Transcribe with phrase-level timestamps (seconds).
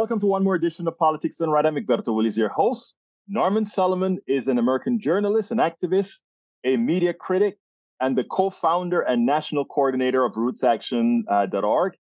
[0.00, 1.66] Welcome to one more edition of Politics Done Right.
[1.66, 2.96] I'm Egberto Willies, your host.
[3.28, 6.20] Norman Solomon is an American journalist, an activist,
[6.64, 7.58] a media critic,
[8.00, 11.92] and the co-founder and national coordinator of RootsAction.org.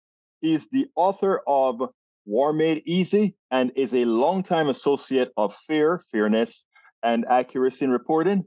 [0.40, 1.80] He's the author of
[2.24, 6.66] War Made Easy and is a longtime associate of FAIR, Fairness,
[7.02, 8.44] and Accuracy in Reporting.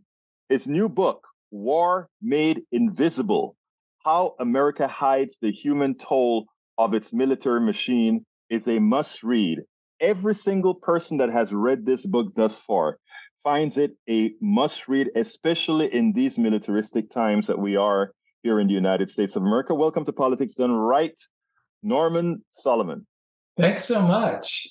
[0.47, 3.57] His new book, War Made Invisible
[4.05, 6.45] How America Hides the Human Toll
[6.77, 9.59] of Its Military Machine, is a must read.
[10.01, 12.99] Every single person that has read this book thus far
[13.43, 18.11] finds it a must read, especially in these militaristic times that we are
[18.43, 19.73] here in the United States of America.
[19.73, 21.15] Welcome to Politics Done Right,
[21.81, 23.07] Norman Solomon.
[23.57, 24.67] Thanks so much.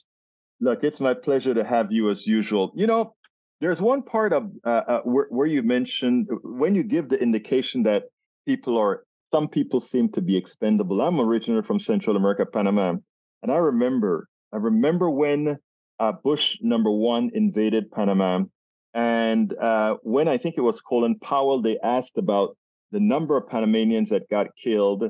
[0.60, 2.72] Look, it's my pleasure to have you as usual.
[2.74, 3.14] You know,
[3.62, 7.84] there's one part of uh, uh, where, where you mentioned when you give the indication
[7.84, 8.04] that
[8.46, 11.00] people are, some people seem to be expendable.
[11.00, 12.96] I'm originally from Central America, Panama.
[13.42, 15.58] And I remember, I remember when
[15.98, 18.44] uh, Bush number one invaded Panama.
[18.94, 22.56] And uh, when I think it was Colin Powell, they asked about
[22.90, 25.04] the number of Panamanians that got killed.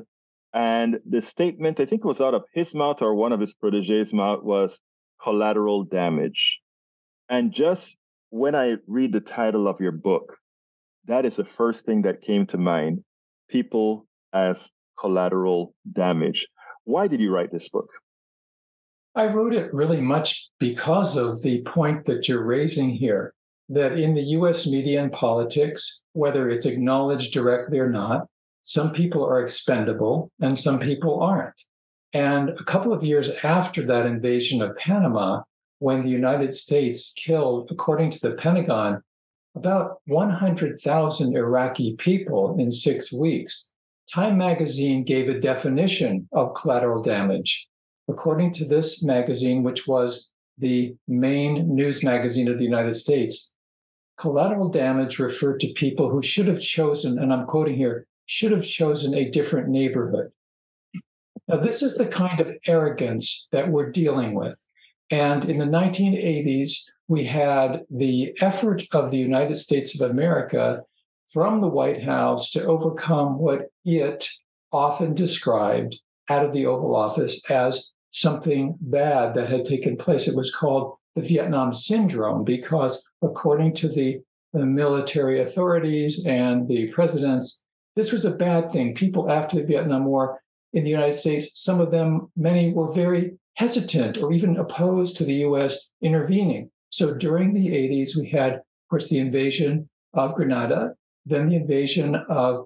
[0.53, 3.53] And the statement, I think it was out of his mouth or one of his
[3.53, 4.77] proteges' mouth, was
[5.23, 6.59] collateral damage.
[7.29, 7.97] And just
[8.29, 10.35] when I read the title of your book,
[11.05, 13.03] that is the first thing that came to mind
[13.49, 16.47] people as collateral damage.
[16.83, 17.89] Why did you write this book?
[19.13, 23.33] I wrote it really much because of the point that you're raising here
[23.67, 28.27] that in the US media and politics, whether it's acknowledged directly or not,
[28.63, 31.59] some people are expendable and some people aren't.
[32.13, 35.41] And a couple of years after that invasion of Panama,
[35.79, 39.01] when the United States killed, according to the Pentagon,
[39.55, 43.73] about 100,000 Iraqi people in six weeks,
[44.13, 47.69] Time magazine gave a definition of collateral damage.
[48.11, 53.55] According to this magazine, which was the main news magazine of the United States,
[54.17, 58.65] collateral damage referred to people who should have chosen, and I'm quoting here, should have
[58.65, 60.29] chosen a different neighborhood.
[61.47, 64.59] Now, this is the kind of arrogance that we're dealing with.
[65.09, 70.81] And in the 1980s, we had the effort of the United States of America
[71.29, 74.27] from the White House to overcome what it
[74.73, 80.27] often described out of the Oval Office as something bad that had taken place.
[80.27, 84.21] It was called the Vietnam Syndrome because, according to the,
[84.53, 88.95] the military authorities and the presidents, this was a bad thing.
[88.95, 90.39] People after the Vietnam War
[90.73, 95.25] in the United States, some of them, many were very hesitant or even opposed to
[95.25, 96.69] the US intervening.
[96.89, 100.93] So during the 80s, we had, of course, the invasion of Grenada,
[101.25, 102.65] then the invasion of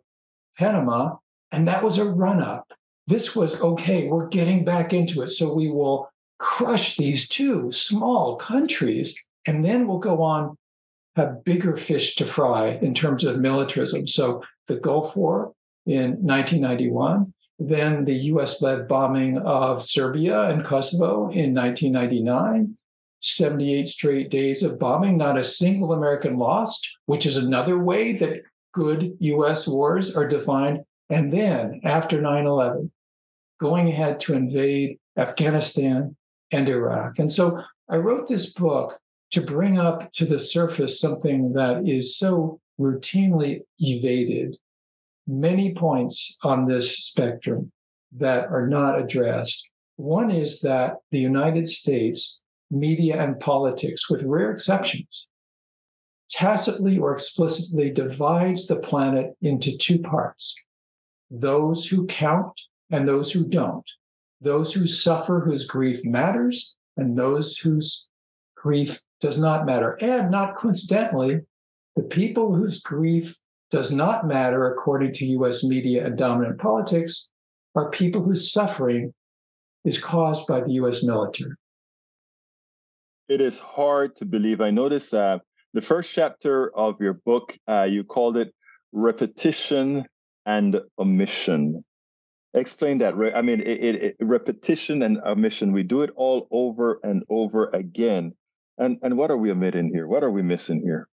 [0.57, 1.15] Panama,
[1.51, 2.67] and that was a run up.
[3.07, 5.29] This was okay, we're getting back into it.
[5.29, 10.57] So we will crush these two small countries, and then we'll go on
[11.15, 14.07] have bigger fish to fry in terms of militarism.
[14.07, 15.53] So the Gulf War
[15.85, 22.75] in 1991, then the US led bombing of Serbia and Kosovo in 1999,
[23.21, 28.41] 78 straight days of bombing, not a single American lost, which is another way that
[28.73, 30.79] good US wars are defined.
[31.09, 32.91] And then after 9 11,
[33.59, 36.15] going ahead to invade Afghanistan
[36.51, 37.19] and Iraq.
[37.19, 38.93] And so I wrote this book
[39.31, 44.57] to bring up to the surface something that is so routinely evaded,
[45.27, 47.71] many points on this spectrum
[48.13, 49.71] that are not addressed.
[49.97, 55.29] One is that the United States media and politics, with rare exceptions,
[56.29, 60.55] tacitly or explicitly divides the planet into two parts
[61.31, 62.53] those who count
[62.91, 63.89] and those who don't,
[64.41, 68.09] those who suffer, whose grief matters, and those whose
[68.55, 69.97] grief does not matter.
[70.01, 71.41] And not coincidentally,
[71.95, 73.37] the people whose grief
[73.71, 77.31] does not matter, according to US media and dominant politics,
[77.75, 79.13] are people whose suffering
[79.83, 81.55] is caused by the US military.
[83.27, 84.61] It is hard to believe.
[84.61, 85.39] I noticed uh,
[85.73, 88.53] the first chapter of your book, uh, you called it
[88.91, 90.05] Repetition
[90.45, 91.83] and Omission.
[92.55, 93.13] Explain that.
[93.35, 95.71] I mean, it, it, it, repetition and omission.
[95.71, 98.33] We do it all over and over again.
[98.77, 100.07] And and what are we omitting here?
[100.07, 101.07] What are we missing here?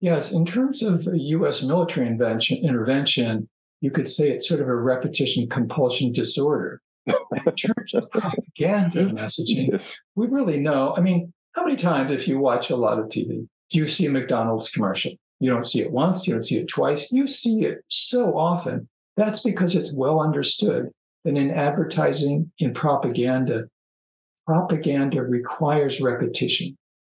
[0.00, 1.62] Yes, in terms of the U.S.
[1.62, 3.48] military intervention,
[3.80, 6.80] you could say it's sort of a repetition compulsion disorder.
[7.06, 9.96] in terms of propaganda messaging, yes.
[10.14, 10.94] we really know.
[10.96, 14.06] I mean, how many times, if you watch a lot of TV, do you see
[14.06, 15.12] a McDonald's commercial?
[15.40, 17.10] You don't see it once, you don't see it twice.
[17.12, 18.88] You see it so often.
[19.16, 20.90] That's because it's well understood
[21.24, 23.64] that in advertising, in propaganda,
[24.46, 26.76] propaganda requires repetition.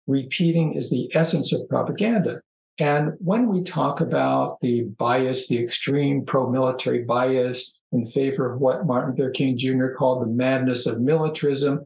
[0.08, 2.42] Repeating is the essence of propaganda.
[2.78, 8.60] And when we talk about the bias, the extreme pro military bias in favor of
[8.60, 9.88] what Martin Luther King Jr.
[9.98, 11.86] called the madness of militarism,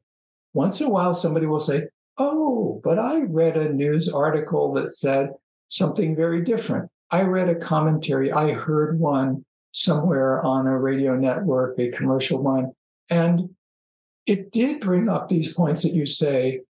[0.53, 4.95] once in a while somebody will say, Oh, but I read a news article that
[4.95, 5.29] said
[5.67, 6.89] something very different.
[7.11, 12.71] I read a commentary, I heard one somewhere on a radio network, a commercial one,
[13.09, 13.49] and
[14.25, 16.61] it did bring up these points that you say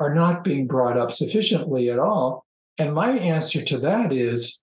[0.00, 2.44] are not being brought up sufficiently at all.
[2.78, 4.62] And my answer to that is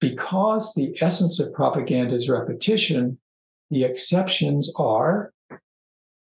[0.00, 3.18] because the essence of propaganda is repetition,
[3.70, 5.32] the exceptions are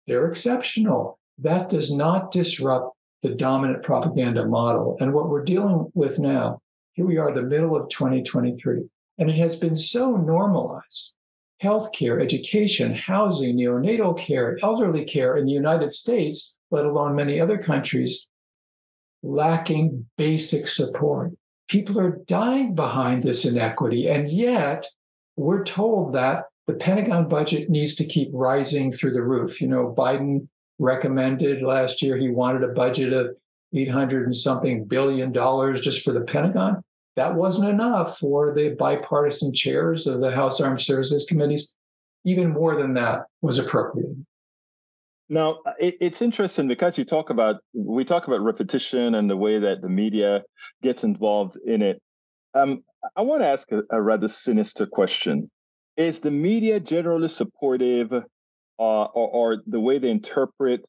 [0.07, 1.19] they're exceptional.
[1.39, 4.97] That does not disrupt the dominant propaganda model.
[4.99, 6.61] And what we're dealing with now,
[6.95, 8.89] here we are, the middle of 2023,
[9.21, 11.17] and it has been so normalized.
[11.63, 17.59] Healthcare, education, housing, neonatal care, elderly care in the United States, let alone many other
[17.59, 18.29] countries,
[19.23, 21.33] lacking basic support.
[21.69, 24.09] People are dying behind this inequity.
[24.09, 24.87] And yet,
[25.37, 29.61] we're told that the Pentagon budget needs to keep rising through the roof.
[29.61, 33.37] You know, Biden recommended last year he wanted a budget of
[33.75, 36.83] 800 and something billion dollars just for the Pentagon.
[37.17, 41.75] That wasn't enough for the bipartisan chairs of the House Armed Services Committees.
[42.25, 44.25] Even more than that was appropriated.
[45.29, 49.59] Now, it, it's interesting because you talk about, we talk about repetition and the way
[49.61, 50.43] that the media
[50.83, 52.03] gets involved in it.
[52.55, 52.83] Um,
[53.17, 55.51] I want to ask a, a, rather sinister question.
[55.97, 58.23] Is the media generally supportive uh,
[58.79, 60.85] or, or the way they interpret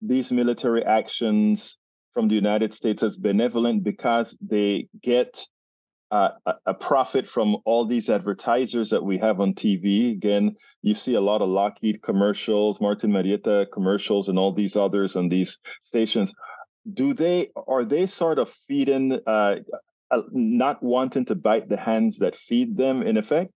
[0.00, 1.76] these military actions
[2.14, 5.44] from the United States as benevolent because they get
[6.12, 6.28] uh,
[6.66, 10.12] a profit from all these advertisers that we have on TV.
[10.12, 15.16] Again, you see a lot of Lockheed commercials, Martin Marietta commercials, and all these others
[15.16, 16.30] on these stations.
[16.92, 19.56] Do they are they sort of feeding, uh,
[20.10, 23.02] uh, not wanting to bite the hands that feed them?
[23.02, 23.54] In effect,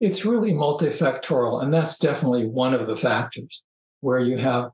[0.00, 3.62] it's really multifactorial, and that's definitely one of the factors
[4.00, 4.70] where you have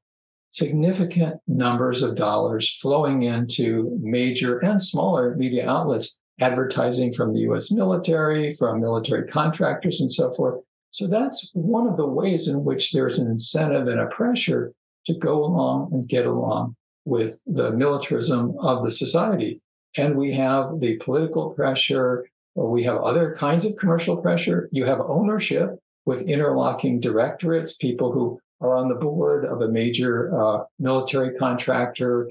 [0.53, 7.71] significant numbers of dollars flowing into major and smaller media outlets advertising from the US
[7.73, 10.63] military, from military contractors, and so forth.
[10.91, 14.73] So that's one of the ways in which there's an incentive and a pressure
[15.07, 19.61] to go along and get along with the militarism of the society.
[19.97, 24.69] And we have the political pressure, we have other kinds of commercial pressure.
[24.73, 30.35] You have ownership with interlocking directorates, people who are on the board of a major
[30.39, 32.31] uh, military contractor,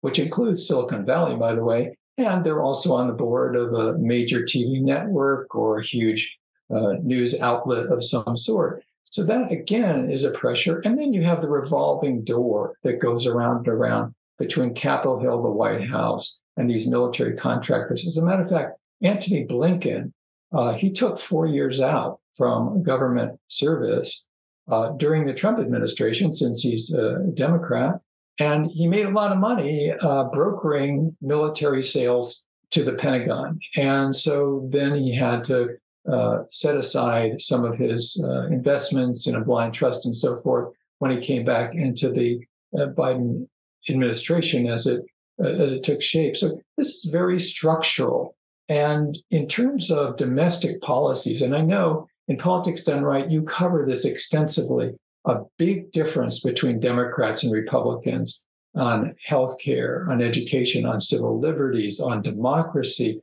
[0.00, 3.98] which includes Silicon Valley, by the way, and they're also on the board of a
[3.98, 6.36] major TV network or a huge
[6.70, 8.82] uh, news outlet of some sort.
[9.04, 10.80] So that again is a pressure.
[10.80, 15.42] And then you have the revolving door that goes around and around between Capitol Hill,
[15.42, 18.06] the White House, and these military contractors.
[18.06, 20.12] As a matter of fact, Antony Blinken,
[20.52, 24.28] uh, he took four years out from government service
[24.68, 28.00] uh, during the Trump administration, since he's a Democrat.
[28.38, 33.58] And he made a lot of money uh, brokering military sales to the Pentagon.
[33.76, 35.76] And so then he had to
[36.10, 40.72] uh, set aside some of his uh, investments in a blind trust and so forth
[40.98, 42.40] when he came back into the
[42.78, 43.48] uh, Biden
[43.88, 45.04] administration as it
[45.42, 46.36] uh, as it took shape.
[46.36, 48.36] So this is very structural.
[48.68, 53.84] And in terms of domestic policies, and I know in politics done right, you cover
[53.86, 54.94] this extensively
[55.26, 62.22] a big difference between Democrats and Republicans on healthcare, on education, on civil liberties, on
[62.22, 63.20] democracy.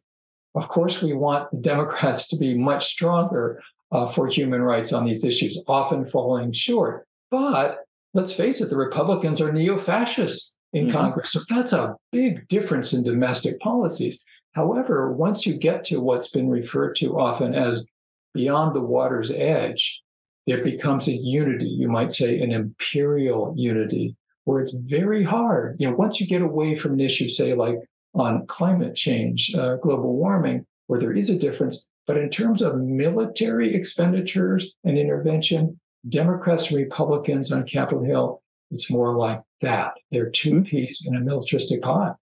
[0.56, 5.06] Of course, we want the Democrats to be much stronger uh, for human rights on
[5.06, 7.08] these issues, often falling short.
[7.32, 7.80] But
[8.14, 10.98] let's face it, the Republicans are neo fascists in mm-hmm.
[10.98, 11.32] Congress.
[11.32, 14.20] So that's a big difference in domestic policies.
[14.54, 17.86] However, once you get to what's been referred to often as
[18.34, 20.03] beyond the water's edge,
[20.46, 25.78] there becomes a unity, you might say an imperial unity, where it's very hard.
[25.80, 27.78] You know, once you get away from an issue, say like
[28.14, 32.78] on climate change, uh, global warming, where there is a difference, but in terms of
[32.78, 39.94] military expenditures and intervention, Democrats and Republicans on Capitol Hill, it's more like that.
[40.12, 40.64] They're two hmm.
[40.64, 42.18] peas in a militaristic pot.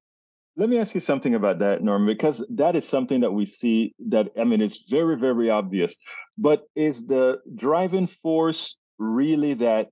[0.58, 3.94] Let me ask you something about that, Norm, because that is something that we see
[4.10, 5.96] that, I mean, it's very, very obvious.
[6.38, 9.90] But is the driving force really that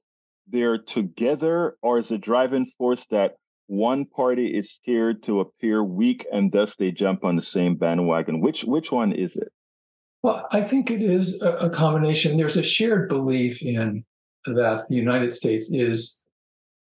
[0.47, 3.35] they're together, or is the driving force that
[3.67, 8.41] one party is scared to appear weak and thus they jump on the same bandwagon?
[8.41, 9.51] Which which one is it?
[10.23, 12.35] Well, I think it is a combination.
[12.35, 14.03] There's a shared belief in
[14.45, 16.27] that the United States is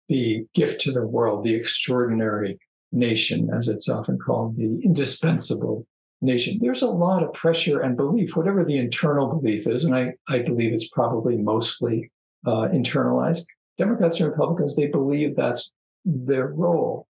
[0.10, 2.58] the gift to the world, the extraordinary
[2.94, 5.86] nation, as it's often called, the indispensable
[6.22, 6.58] nation.
[6.62, 10.40] There's a lot of pressure and belief, whatever the internal belief is, and I, I
[10.40, 12.12] believe it's probably mostly
[12.46, 13.46] uh, internalized.
[13.78, 15.74] Democrats and Republicans, they believe that's
[16.06, 17.08] their role.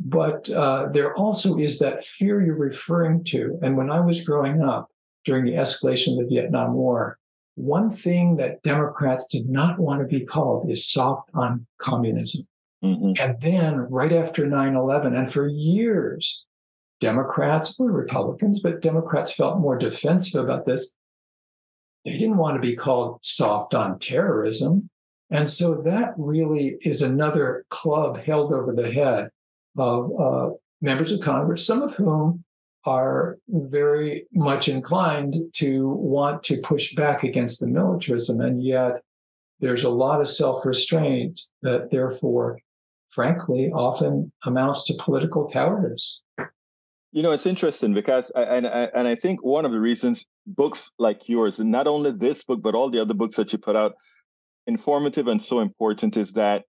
[0.00, 3.58] But uh, there also is that fear you're referring to.
[3.62, 4.88] And when I was growing up
[5.24, 7.18] during the escalation of the Vietnam War,
[7.54, 12.46] one thing that Democrats did not want to be called is soft on communism.
[12.86, 13.22] Mm-hmm.
[13.22, 16.44] And then right after 9 11, and for years,
[17.00, 20.94] Democrats or Republicans, but Democrats felt more defensive about this.
[22.04, 24.88] They didn't want to be called soft on terrorism.
[25.30, 29.28] And so that really is another club held over the head
[29.76, 30.50] of uh,
[30.80, 32.44] members of Congress, some of whom
[32.84, 38.40] are very much inclined to want to push back against the militarism.
[38.40, 39.02] And yet
[39.58, 42.60] there's a lot of self restraint that, therefore,
[43.16, 46.22] frankly, often amounts to political cowardice.
[47.12, 50.26] You know, it's interesting because, I, and, I, and I think one of the reasons
[50.46, 53.58] books like yours, and not only this book, but all the other books that you
[53.58, 53.94] put out,
[54.66, 56.64] informative and so important is that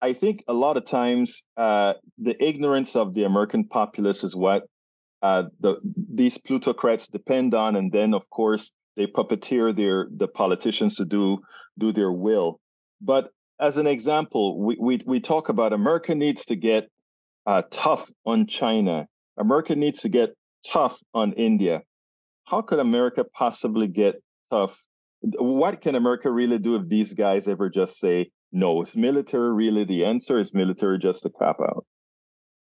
[0.00, 4.62] I think a lot of times uh, the ignorance of the American populace is what
[5.22, 5.76] uh, the
[6.14, 11.38] these plutocrats depend on, and then of course they puppeteer their the politicians to do
[11.78, 12.60] do their will.
[13.00, 13.30] But
[13.60, 16.88] as an example, we we, we talk about America needs to get
[17.46, 19.06] uh, tough on China.
[19.38, 20.34] America needs to get
[20.66, 21.82] tough on India.
[22.44, 24.78] How could America possibly get tough?
[25.20, 29.84] What can America really do if these guys ever just say, no, is military really
[29.84, 30.38] the answer?
[30.38, 31.84] Is military just a cop out?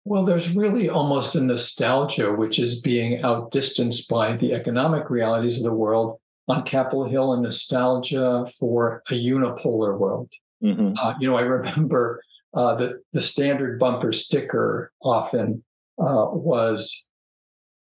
[0.06, 5.63] Well, there's really almost a nostalgia which is being outdistanced by the economic realities of
[5.63, 6.20] the world.
[6.48, 10.30] On Capitol Hill, a nostalgia for a unipolar world.
[10.63, 10.93] Mm-hmm.
[10.97, 12.21] Uh, you know, I remember
[12.53, 15.63] uh, the the standard bumper sticker often
[16.00, 17.09] uh, was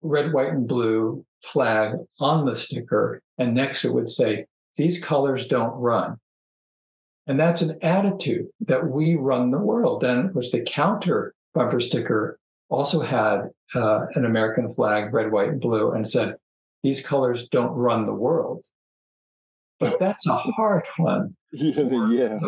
[0.02, 5.48] red, white, and blue flag on the sticker, and next it would say, "These colors
[5.48, 6.18] don't run."
[7.26, 10.02] And that's an attitude that we run the world.
[10.02, 12.40] And of course, the counter bumper sticker
[12.70, 16.36] also had uh, an American flag, red, white, and blue, and said,
[16.82, 18.64] These colors don't run the world.
[19.80, 21.34] But that's a hard one.
[21.52, 22.38] yeah.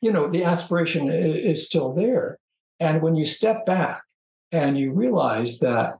[0.00, 2.38] You know, the aspiration is still there.
[2.80, 4.02] And when you step back
[4.50, 5.98] and you realize that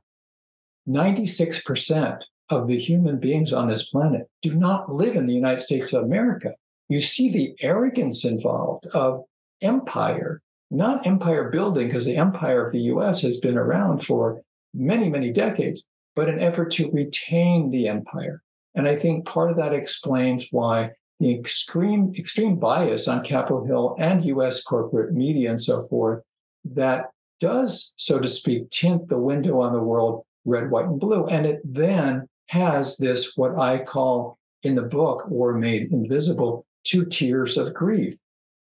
[0.89, 5.93] 96% of the human beings on this planet do not live in the United States
[5.93, 6.53] of America
[6.89, 9.23] you see the arrogance involved of
[9.61, 14.41] empire, not empire building, because the empire of the US has been around for
[14.73, 15.85] many, many decades,
[16.15, 18.41] but an effort to retain the empire.
[18.77, 23.95] And I think part of that explains why the extreme extreme bias on Capitol Hill
[23.97, 26.23] and US corporate media and so forth
[26.63, 27.07] that
[27.39, 31.25] does, so to speak, tint the window on the world red, white, and blue.
[31.25, 37.05] And it then has this, what I call in the book, War Made Invisible, two
[37.05, 38.17] tiers of grief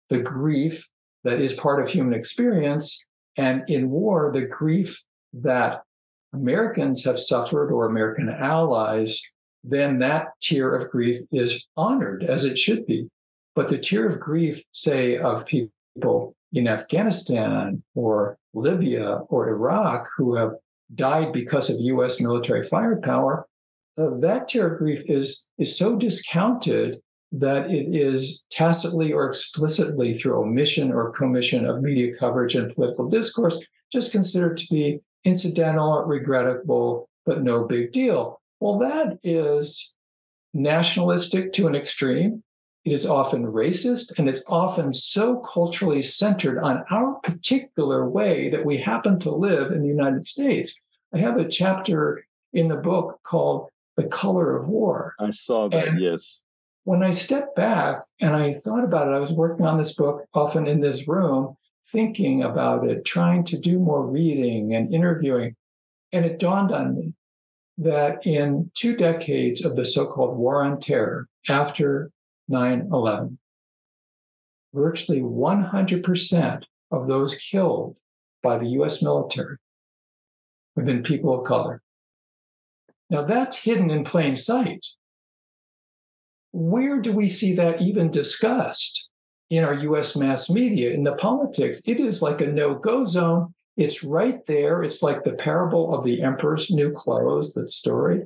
[0.08, 0.88] the grief
[1.24, 5.82] that is part of human experience, and in war, the grief that
[6.32, 9.20] Americans have suffered or American allies,
[9.68, 13.06] then that tier of grief is honored as it should be.
[13.54, 20.36] But the tier of grief, say, of people in Afghanistan or Libya or Iraq who
[20.36, 20.52] have
[20.94, 23.46] died because of US military firepower,
[23.98, 27.00] uh, that tier of grief is, is so discounted
[27.32, 33.06] that it is tacitly or explicitly through omission or commission of media coverage and political
[33.06, 38.40] discourse just considered to be incidental, regrettable, but no big deal.
[38.60, 39.96] Well, that is
[40.54, 42.42] nationalistic to an extreme.
[42.84, 48.64] It is often racist, and it's often so culturally centered on our particular way that
[48.64, 50.80] we happen to live in the United States.
[51.14, 55.14] I have a chapter in the book called The Color of War.
[55.18, 56.42] I saw that, and yes
[56.88, 60.24] when I stepped back and I thought about it, I was working on this book
[60.32, 61.54] often in this room,
[61.92, 65.54] thinking about it, trying to do more reading and interviewing.
[66.12, 67.12] And it dawned on me
[67.78, 72.10] that in two decades of the so called war on terror after
[72.48, 73.38] 9 11,
[74.74, 77.98] virtually 100% of those killed
[78.42, 79.56] by the US military
[80.76, 81.82] have been people of color.
[83.10, 84.84] Now that's hidden in plain sight
[86.52, 89.10] where do we see that even discussed
[89.50, 91.82] in our US mass media, in the politics?
[91.86, 93.54] It is like a no go zone.
[93.78, 94.82] It's right there.
[94.82, 98.22] It's like the parable of the emperor's new clothes, that story.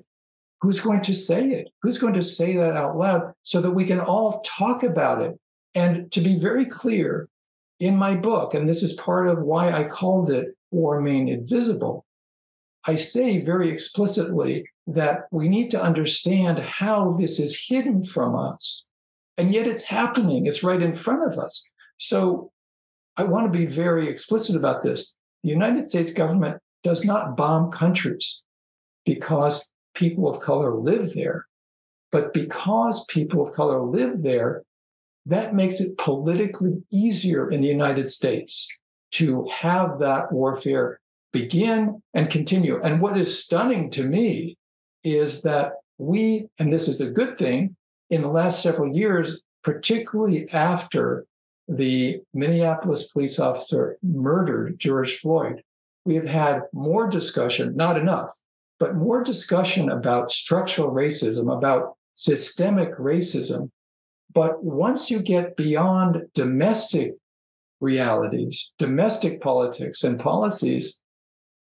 [0.62, 1.68] Who's going to say it?
[1.82, 5.38] Who's going to say that out loud so that we can all talk about it?
[5.75, 7.28] And to be very clear,
[7.80, 12.06] in my book, and this is part of why I called it War Made Invisible,
[12.87, 18.88] I say very explicitly that we need to understand how this is hidden from us.
[19.37, 21.73] And yet it's happening, it's right in front of us.
[21.99, 22.52] So
[23.16, 25.16] I want to be very explicit about this.
[25.42, 28.44] The United States government does not bomb countries
[29.04, 31.46] because people of color live there.
[32.11, 34.62] But because people of color live there,
[35.26, 38.68] that makes it politically easier in the United States
[39.12, 41.00] to have that warfare
[41.32, 42.80] begin and continue.
[42.82, 44.56] And what is stunning to me
[45.04, 47.76] is that we, and this is a good thing,
[48.11, 51.25] in the last several years, particularly after
[51.69, 55.62] the Minneapolis police officer murdered George Floyd,
[56.04, 58.31] we have had more discussion, not enough,
[58.78, 63.71] but more discussion about structural racism, about systemic racism.
[64.33, 67.12] But once you get beyond domestic
[67.81, 71.02] realities, domestic politics and policies,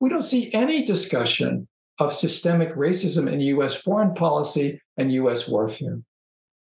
[0.00, 1.68] we don't see any discussion
[1.98, 6.00] of systemic racism in US foreign policy and US warfare.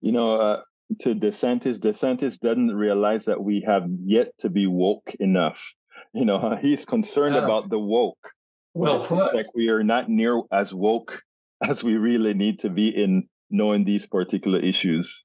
[0.02, 0.62] You know, uh,
[1.02, 5.62] to DeSantis, DeSantis doesn't realize that we have yet to be woke enough.
[6.16, 8.30] You know, he's concerned about the woke.
[8.76, 9.34] Well put.
[9.34, 11.24] Like we are not near as woke
[11.64, 15.24] as we really need to be in knowing these particular issues.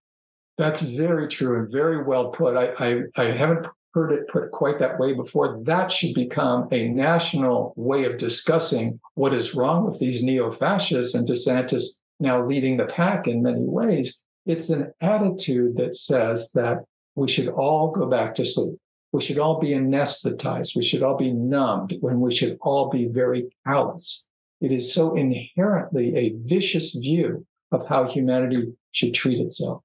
[0.57, 2.57] That's very true and very well put.
[2.57, 5.61] I, I, I haven't heard it put quite that way before.
[5.65, 11.15] That should become a national way of discussing what is wrong with these neo fascists
[11.15, 14.25] and DeSantis now leading the pack in many ways.
[14.49, 16.79] It's an attitude that says that
[17.15, 18.79] we should all go back to sleep.
[19.13, 20.75] We should all be anesthetized.
[20.75, 24.31] We should all be numbed when we should all be very callous.
[24.63, 29.83] It is so inherently a vicious view of how humanity should treat itself.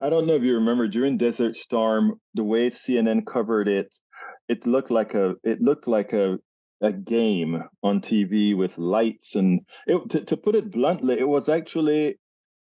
[0.00, 3.88] I don't know if you remember during Desert Storm, the way CNN covered it,
[4.48, 6.38] it looked like a it looked like a
[6.80, 11.48] a game on TV with lights and it, to, to put it bluntly, it was
[11.48, 12.18] actually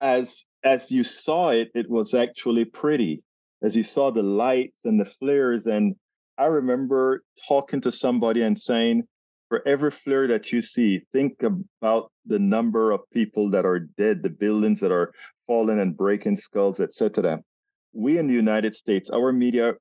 [0.01, 3.23] as as you saw it, it was actually pretty.
[3.63, 5.95] As you saw the lights and the flares, and
[6.37, 9.03] I remember talking to somebody and saying,
[9.49, 14.23] for every flare that you see, think about the number of people that are dead,
[14.23, 15.11] the buildings that are
[15.45, 17.41] falling and breaking skulls, etc.
[17.93, 19.73] We in the United States, our media,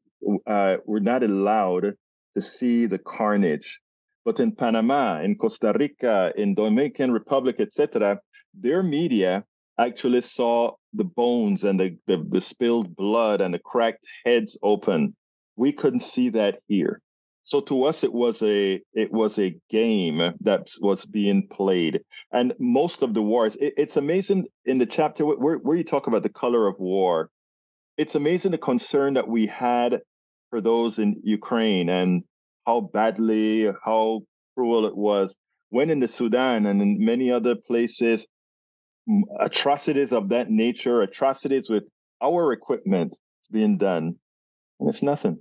[0.47, 1.95] uh, were not allowed
[2.35, 3.81] to see the carnage.
[4.25, 8.19] But in Panama, in Costa Rica, in Dominican Republic, etc.,
[8.53, 9.45] their media
[9.81, 15.17] actually saw the bones and the, the, the spilled blood and the cracked heads open.
[15.57, 17.01] We couldn't see that here.
[17.43, 22.55] So to us, it was a it was a game that was being played, and
[22.61, 23.57] most of the wars.
[23.57, 27.31] It, it's amazing in the chapter where, where you talk about the color of war.
[27.97, 30.01] It's amazing the concern that we had
[30.51, 32.23] for those in Ukraine and
[32.67, 34.21] how badly, how
[34.55, 35.37] cruel it was.
[35.71, 38.27] When in the Sudan and in many other places,
[39.41, 41.85] atrocities of that nature, atrocities with
[42.23, 43.17] our equipment
[43.51, 44.17] being done,
[44.79, 45.39] and it's nothing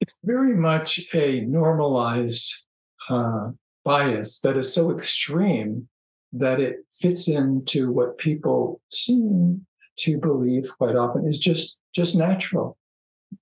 [0.00, 2.66] it's very much a normalized
[3.08, 3.50] uh,
[3.84, 5.88] bias that is so extreme
[6.32, 9.64] that it fits into what people seem
[9.96, 12.76] to believe quite often is just just natural.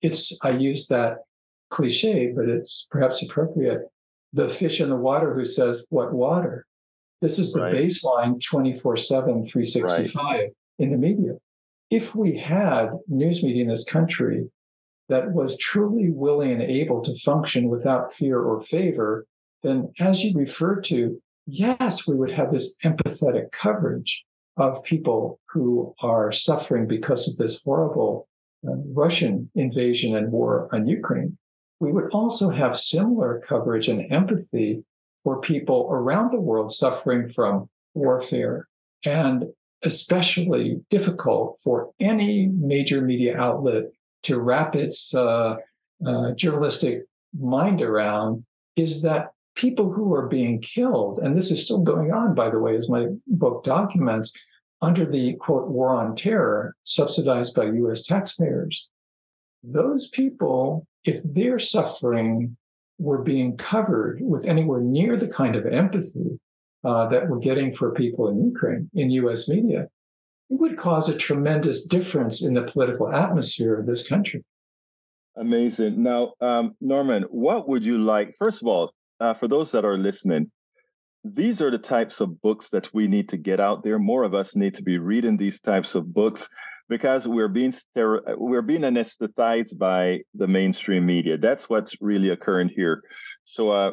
[0.03, 1.19] It's I use that
[1.71, 3.83] cliche, but it's perhaps appropriate.
[4.33, 6.67] The fish in the water who says, What water?
[7.21, 7.75] This is the right.
[7.75, 10.51] baseline 24 7, 365 right.
[10.79, 11.33] in the media.
[11.91, 14.51] If we had news media in this country
[15.09, 19.27] that was truly willing and able to function without fear or favor,
[19.63, 24.25] then as you referred to, yes, we would have this empathetic coverage
[24.57, 28.29] of people who are suffering because of this horrible
[28.67, 31.37] uh, Russian invasion and war on Ukraine.
[31.81, 34.85] We would also have similar coverage and empathy
[35.25, 38.69] for people around the world suffering from warfare
[39.05, 39.45] and
[39.83, 43.85] especially difficult for any major media outlet
[44.23, 45.57] to wrap its uh,
[46.07, 47.03] uh, journalistic
[47.39, 48.45] mind around
[48.77, 52.59] is that people who are being killed, and this is still going on, by the
[52.59, 54.33] way, as my book documents,
[54.83, 58.89] under the quote war on terror subsidized by US taxpayers,
[59.63, 62.57] those people, if they're suffering
[63.05, 66.41] were being covered with anywhere near the kind of empathy
[66.85, 69.89] uh, that we're getting for people in Ukraine in US media,
[70.51, 74.43] it would cause a tremendous difference in the political atmosphere of this country.
[75.37, 76.03] Amazing.
[76.03, 78.35] Now, um, Norman, what would you like?
[78.39, 80.51] First of all, uh, for those that are listening,
[81.25, 83.99] these are the types of books that we need to get out there.
[83.99, 86.49] More of us need to be reading these types of books.
[86.89, 91.39] Because we're being we're being anesthetized by the mainstream media.
[91.39, 93.03] That's what's really occurring here.
[93.45, 93.93] So uh,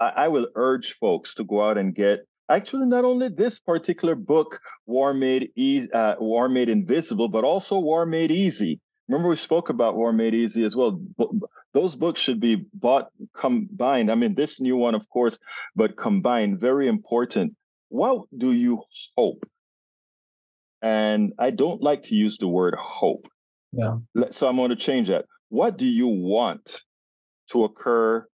[0.00, 4.14] I, I will urge folks to go out and get actually not only this particular
[4.14, 8.80] book, War Made e- uh, War Made Invisible, but also War Made Easy.
[9.08, 11.00] Remember we spoke about War Made Easy as well.
[11.74, 14.10] those books should be bought combined.
[14.10, 15.38] I mean, this new one, of course,
[15.74, 16.60] but combined.
[16.60, 17.54] Very important.
[17.88, 18.82] What do you
[19.16, 19.44] hope?
[20.82, 23.26] And I don't like to use the word hope.
[23.72, 23.98] Yeah.
[24.32, 25.26] So I'm going to change that.
[25.48, 26.82] What do you want
[27.52, 28.26] to occur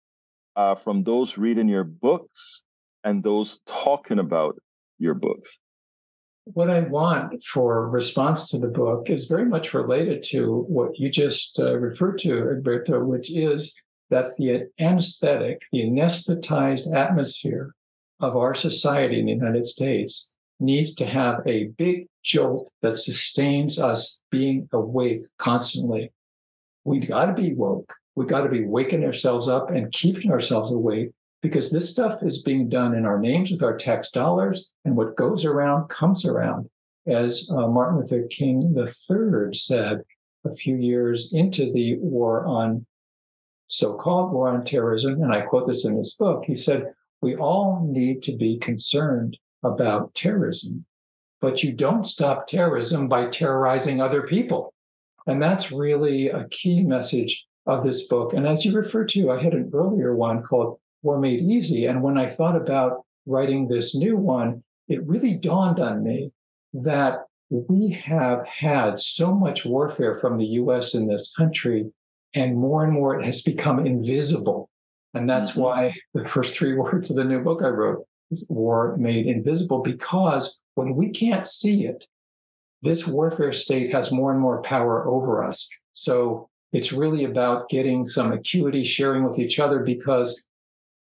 [0.54, 2.62] uh, from those reading your books
[3.04, 4.56] and those talking about
[4.98, 5.58] your books?
[6.44, 11.10] What I want for response to the book is very much related to what you
[11.10, 13.74] just uh, referred to, Egberto, which is
[14.10, 17.74] that the anesthetic, the anesthetized atmosphere
[18.20, 23.78] of our society in the United States needs to have a big jolt that sustains
[23.78, 26.12] us being awake constantly.
[26.84, 27.92] We got to be woke.
[28.14, 31.10] We got to be waking ourselves up and keeping ourselves awake
[31.42, 35.16] because this stuff is being done in our names with our tax dollars, and what
[35.16, 36.68] goes around comes around.
[37.06, 40.02] As uh, Martin Luther King III said
[40.44, 42.84] a few years into the war on
[43.68, 47.36] so called war on terrorism, and I quote this in his book, he said, We
[47.36, 49.36] all need to be concerned
[49.72, 50.84] about terrorism,
[51.40, 54.72] but you don't stop terrorism by terrorizing other people.
[55.26, 58.32] And that's really a key message of this book.
[58.32, 61.86] And as you referred to, I had an earlier one called War Made Easy.
[61.86, 66.32] And when I thought about writing this new one, it really dawned on me
[66.72, 71.90] that we have had so much warfare from the US in this country,
[72.34, 74.68] and more and more it has become invisible.
[75.14, 75.60] And that's mm-hmm.
[75.60, 78.06] why the first three words of the new book I wrote
[78.48, 82.04] War Made Invisible, because when we can't see it,
[82.82, 85.68] this warfare state has more and more power over us.
[85.92, 90.48] So it's really about getting some acuity, sharing with each other, because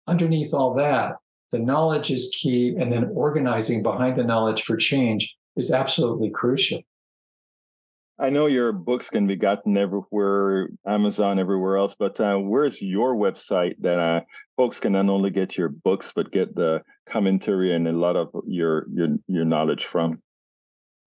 [0.07, 1.17] underneath all that,
[1.53, 6.83] the knowledge is key, and then organizing behind the knowledge for change is absolutely crucial.
[8.19, 13.15] I know your books can be gotten everywhere, Amazon, everywhere else, but uh, where's your
[13.15, 14.21] website that uh,
[14.57, 18.31] folks can not only get your books but get the commentary and a lot of
[18.47, 20.23] your your your knowledge from?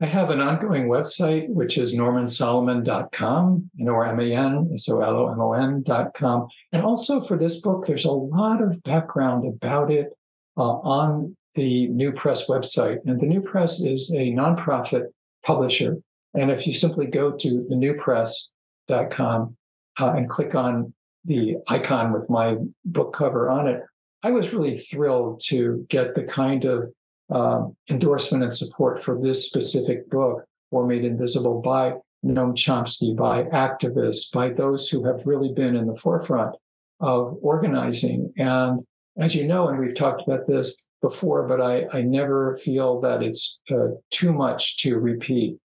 [0.02, 6.48] I have an ongoing website, which is normansolomon.com, N-O-R-M-A-N, S-O-L-O-M-O-N.com.
[6.72, 10.08] And also for this book, there's a lot of background about it
[10.56, 13.00] uh, on the New Press website.
[13.06, 15.08] And the New Press is a nonprofit
[15.44, 15.98] publisher.
[16.34, 19.58] And if you simply go to thenewpress.com
[20.00, 20.94] uh, and click on
[21.26, 23.82] the icon with my book cover on it,
[24.24, 26.90] I was really thrilled to get the kind of
[27.30, 31.94] uh, endorsement and support for this specific book War Made Invisible by
[32.26, 36.56] Noam Chomsky, by activists, by those who have really been in the forefront
[37.00, 38.34] of organizing.
[38.38, 38.86] And
[39.18, 43.24] as you know, and we've talked about this before, but I, I never feel that
[43.24, 45.58] it's uh, too much to repeat.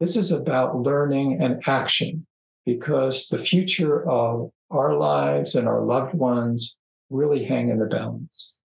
[0.00, 2.26] This is about learning and action
[2.64, 6.78] because the future of our lives and our loved ones
[7.10, 8.62] really hang in the balance.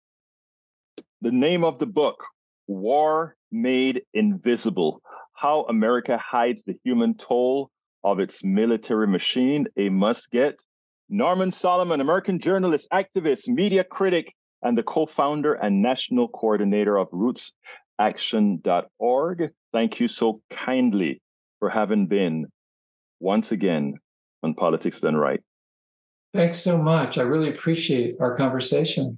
[1.20, 2.24] The name of the book,
[2.68, 5.02] War Made Invisible
[5.34, 7.70] How America Hides the Human Toll
[8.06, 10.56] of Its Military Machine, a must get.
[11.10, 17.10] Norman Solomon, American journalist, activist, media critic, and the co founder and national coordinator of
[17.10, 19.50] rootsaction.org.
[19.74, 21.22] Thank you so kindly
[21.66, 22.46] for having been
[23.20, 23.96] once again
[24.44, 25.40] on Politics Done Right.
[26.32, 27.18] Thanks so much.
[27.18, 29.18] I really appreciate our conversation